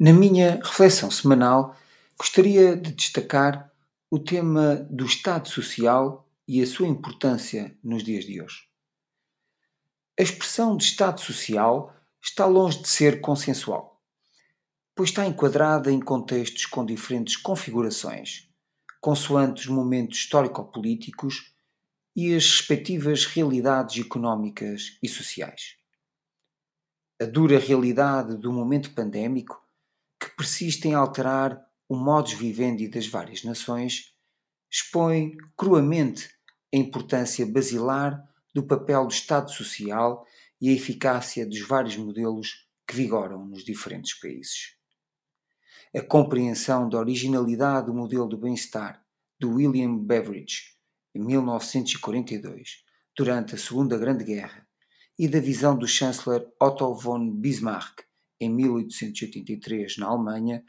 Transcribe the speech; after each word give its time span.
Na 0.00 0.12
minha 0.12 0.60
reflexão 0.62 1.10
semanal, 1.10 1.76
gostaria 2.16 2.76
de 2.76 2.92
destacar 2.92 3.68
o 4.08 4.16
tema 4.16 4.76
do 4.88 5.04
Estado 5.04 5.48
Social 5.48 6.24
e 6.46 6.62
a 6.62 6.66
sua 6.68 6.86
importância 6.86 7.76
nos 7.82 8.04
dias 8.04 8.24
de 8.24 8.40
hoje. 8.40 8.68
A 10.16 10.22
expressão 10.22 10.76
de 10.76 10.84
Estado 10.84 11.20
Social 11.20 11.92
está 12.22 12.46
longe 12.46 12.80
de 12.80 12.88
ser 12.88 13.20
consensual, 13.20 14.00
pois 14.94 15.08
está 15.08 15.26
enquadrada 15.26 15.90
em 15.90 15.98
contextos 15.98 16.64
com 16.64 16.86
diferentes 16.86 17.36
configurações, 17.36 18.48
consoante 19.00 19.62
os 19.62 19.66
momentos 19.66 20.18
histórico-políticos 20.18 21.52
e 22.14 22.36
as 22.36 22.48
respectivas 22.48 23.24
realidades 23.24 24.00
económicas 24.00 24.96
e 25.02 25.08
sociais. 25.08 25.76
A 27.20 27.24
dura 27.24 27.58
realidade 27.58 28.36
do 28.36 28.52
momento 28.52 28.94
pandémico 28.94 29.66
persiste 30.38 30.86
em 30.86 30.94
alterar 30.94 31.60
o 31.88 31.96
modus 31.96 32.32
vivendi 32.32 32.86
das 32.86 33.08
várias 33.08 33.42
nações, 33.42 34.14
expõe 34.70 35.36
cruamente 35.56 36.30
a 36.72 36.76
importância 36.76 37.44
basilar 37.44 38.24
do 38.54 38.62
papel 38.62 39.04
do 39.04 39.12
Estado 39.12 39.50
Social 39.50 40.24
e 40.60 40.68
a 40.68 40.72
eficácia 40.72 41.44
dos 41.44 41.60
vários 41.60 41.96
modelos 41.96 42.68
que 42.86 42.94
vigoram 42.94 43.44
nos 43.46 43.64
diferentes 43.64 44.14
países. 44.14 44.76
A 45.92 46.00
compreensão 46.02 46.88
da 46.88 46.98
originalidade 46.98 47.86
do 47.86 47.94
modelo 47.94 48.28
do 48.28 48.38
bem-estar 48.38 49.04
do 49.40 49.54
William 49.54 49.96
Beveridge, 49.96 50.76
em 51.14 51.20
1942, 51.20 52.84
durante 53.16 53.56
a 53.56 53.58
Segunda 53.58 53.98
Grande 53.98 54.22
Guerra, 54.22 54.64
e 55.18 55.26
da 55.26 55.40
visão 55.40 55.76
do 55.76 55.88
chanceler 55.88 56.46
Otto 56.60 56.94
von 56.94 57.28
Bismarck, 57.28 58.07
em 58.40 58.48
1883 58.48 59.96
na 59.98 60.06
Alemanha, 60.06 60.62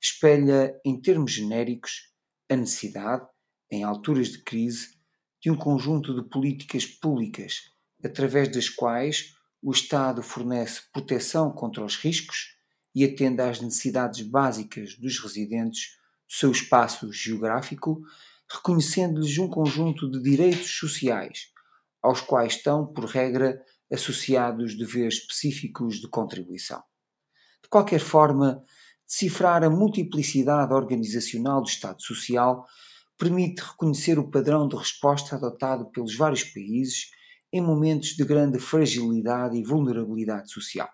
espelha, 0.00 0.78
em 0.84 1.00
termos 1.00 1.32
genéricos, 1.32 2.12
a 2.50 2.56
necessidade, 2.56 3.26
em 3.70 3.82
alturas 3.82 4.28
de 4.28 4.42
crise, 4.42 4.94
de 5.40 5.50
um 5.50 5.56
conjunto 5.56 6.14
de 6.14 6.28
políticas 6.28 6.86
públicas 6.86 7.70
através 8.04 8.48
das 8.48 8.68
quais 8.68 9.34
o 9.62 9.72
Estado 9.72 10.22
fornece 10.22 10.82
proteção 10.92 11.50
contra 11.50 11.84
os 11.84 11.96
riscos 11.96 12.54
e 12.94 13.04
atende 13.04 13.40
às 13.40 13.60
necessidades 13.60 14.20
básicas 14.20 14.94
dos 14.96 15.18
residentes 15.18 15.96
do 16.28 16.34
seu 16.34 16.50
espaço 16.50 17.10
geográfico, 17.12 18.02
reconhecendo-lhes 18.48 19.38
um 19.38 19.48
conjunto 19.48 20.10
de 20.10 20.22
direitos 20.22 20.70
sociais, 20.78 21.48
aos 22.02 22.20
quais 22.20 22.54
estão, 22.54 22.86
por 22.86 23.06
regra, 23.06 23.60
associados 23.90 24.76
deveres 24.76 25.14
específicos 25.14 26.00
de 26.00 26.08
contribuição. 26.08 26.82
De 27.64 27.68
qualquer 27.70 28.00
forma, 28.00 28.62
decifrar 29.08 29.64
a 29.64 29.70
multiplicidade 29.70 30.74
organizacional 30.74 31.62
do 31.62 31.68
Estado 31.68 32.02
Social 32.02 32.66
permite 33.16 33.62
reconhecer 33.62 34.18
o 34.18 34.30
padrão 34.30 34.68
de 34.68 34.76
resposta 34.76 35.34
adotado 35.34 35.90
pelos 35.90 36.14
vários 36.14 36.44
países 36.44 37.10
em 37.50 37.62
momentos 37.62 38.10
de 38.10 38.24
grande 38.24 38.58
fragilidade 38.58 39.56
e 39.56 39.64
vulnerabilidade 39.64 40.52
social. 40.52 40.90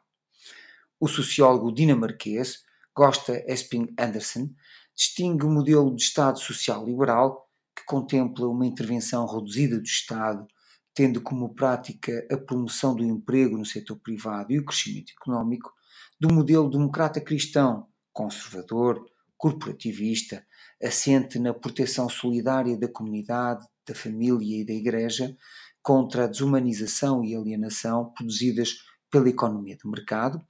O 1.01 1.09
sociólogo 1.09 1.73
dinamarquês 1.73 2.63
Gosta 2.95 3.45
Esping 3.53 3.93
Andersen 3.99 4.55
distingue 4.95 5.47
o 5.47 5.51
modelo 5.51 5.95
de 5.97 6.03
Estado 6.03 6.39
social 6.39 6.85
liberal, 6.87 7.49
que 7.75 7.85
contempla 7.85 8.47
uma 8.47 8.67
intervenção 8.67 9.27
reduzida 9.27 9.77
do 9.77 9.87
Estado, 9.87 10.47
tendo 10.95 11.21
como 11.21 11.53
prática 11.53 12.25
a 12.31 12.37
promoção 12.37 12.95
do 12.95 13.03
emprego 13.03 13.59
no 13.59 13.67
setor 13.67 13.99
privado 13.99 14.53
e 14.53 14.59
o 14.61 14.65
crescimento 14.65 15.13
económico, 15.21 15.73
do 16.19 16.33
modelo 16.33 16.71
democrata 16.71 17.21
cristão, 17.21 17.87
conservador, 18.13 19.05
corporativista, 19.37 20.45
assente 20.83 21.39
na 21.39 21.55
proteção 21.55 22.09
solidária 22.09 22.77
da 22.77 22.89
comunidade, 22.89 23.67
da 23.87 23.95
família 23.95 24.61
e 24.61 24.65
da 24.65 24.73
Igreja 24.73 25.37
contra 25.83 26.25
a 26.25 26.27
desumanização 26.27 27.25
e 27.25 27.35
alienação 27.35 28.13
produzidas 28.13 28.85
pela 29.11 29.29
economia 29.29 29.77
de 29.77 29.89
mercado, 29.89 30.41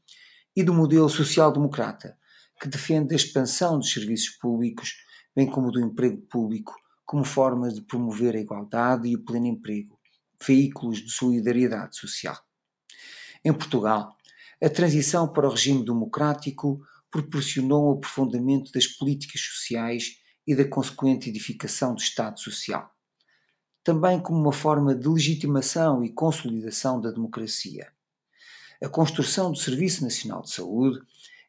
e 0.55 0.63
do 0.63 0.75
modelo 0.75 1.09
social-democrata, 1.09 2.19
que 2.61 2.69
defende 2.69 3.15
a 3.15 3.17
expansão 3.17 3.79
dos 3.79 3.93
serviços 3.93 4.31
públicos, 4.31 4.97
bem 5.35 5.47
como 5.47 5.71
do 5.71 5.81
emprego 5.81 6.21
público, 6.23 6.75
como 7.07 7.25
forma 7.25 7.71
de 7.71 7.81
promover 7.81 8.37
a 8.37 8.41
igualdade 8.41 9.09
e 9.09 9.17
o 9.17 9.25
pleno 9.25 9.47
emprego, 9.47 9.99
veículos 10.45 10.99
de 10.99 11.11
solidariedade 11.11 11.97
social. 11.97 12.37
Em 13.45 13.53
Portugal, 13.53 14.17
a 14.63 14.69
transição 14.69 15.27
para 15.27 15.47
o 15.47 15.51
regime 15.51 15.85
democrático 15.85 16.81
proporcionou 17.11 17.89
o 17.89 17.93
aprofundamento 17.95 18.71
das 18.73 18.87
políticas 18.87 19.41
sociais 19.41 20.19
e 20.47 20.55
da 20.55 20.65
consequente 20.65 21.29
edificação 21.29 21.95
do 21.95 22.01
Estado 22.01 22.39
Social, 22.39 22.91
também 23.83 24.21
como 24.21 24.39
uma 24.39 24.53
forma 24.53 24.95
de 24.95 25.09
legitimação 25.09 26.05
e 26.05 26.13
consolidação 26.13 27.01
da 27.01 27.11
democracia. 27.11 27.91
A 28.83 28.89
construção 28.89 29.51
do 29.51 29.59
Serviço 29.59 30.03
Nacional 30.05 30.43
de 30.43 30.51
Saúde, 30.51 31.01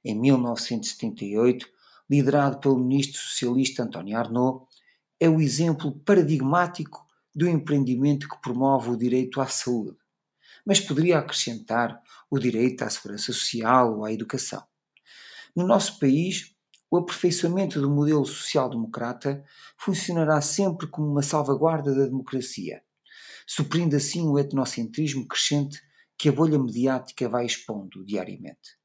em 0.03 0.17
1978, 0.19 1.67
liderado 2.09 2.59
pelo 2.59 2.77
ministro 2.77 3.19
socialista 3.21 3.83
António 3.83 4.17
Arnaud, 4.17 4.65
é 5.19 5.29
o 5.29 5.39
exemplo 5.39 5.91
paradigmático 5.99 7.05
do 7.33 7.47
empreendimento 7.47 8.27
que 8.27 8.41
promove 8.41 8.89
o 8.89 8.97
direito 8.97 9.39
à 9.39 9.47
saúde, 9.47 9.97
mas 10.65 10.79
poderia 10.79 11.19
acrescentar 11.19 12.01
o 12.29 12.39
direito 12.39 12.83
à 12.83 12.89
segurança 12.89 13.33
social 13.33 13.97
ou 13.97 14.05
à 14.05 14.11
educação. 14.11 14.63
No 15.55 15.65
nosso 15.65 15.99
país, 15.99 16.55
o 16.89 16.97
aperfeiçoamento 16.97 17.79
do 17.81 17.89
modelo 17.89 18.25
social-democrata 18.25 19.43
funcionará 19.77 20.41
sempre 20.41 20.87
como 20.87 21.07
uma 21.07 21.21
salvaguarda 21.21 21.93
da 21.95 22.05
democracia, 22.05 22.83
suprindo 23.47 23.95
assim 23.95 24.27
o 24.27 24.37
etnocentrismo 24.37 25.27
crescente 25.27 25.81
que 26.17 26.29
a 26.29 26.31
bolha 26.31 26.59
mediática 26.59 27.27
vai 27.27 27.45
expondo 27.45 28.05
diariamente. 28.05 28.77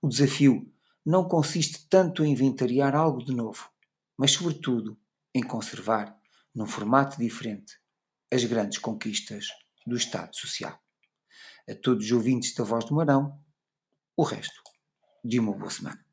O 0.00 0.08
desafio 0.08 0.72
não 1.04 1.26
consiste 1.26 1.88
tanto 1.88 2.24
em 2.24 2.32
inventariar 2.32 2.94
algo 2.94 3.24
de 3.24 3.34
novo, 3.34 3.70
mas, 4.16 4.32
sobretudo, 4.32 4.98
em 5.34 5.42
conservar, 5.42 6.16
num 6.54 6.66
formato 6.66 7.18
diferente, 7.18 7.78
as 8.30 8.44
grandes 8.44 8.78
conquistas 8.78 9.46
do 9.86 9.96
Estado 9.96 10.36
Social 10.36 10.78
a 11.68 11.74
todos 11.74 12.06
os 12.06 12.12
ouvintes 12.12 12.54
da 12.54 12.64
Voz 12.64 12.84
do 12.84 12.94
Marão, 12.94 13.38
o 14.16 14.22
resto 14.22 14.62
de 15.24 15.38
uma 15.38 15.52
boa 15.52 15.70
semana. 15.70 16.07